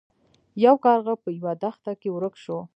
[0.65, 2.59] یو کارغه په یوه دښته کې ورک شو.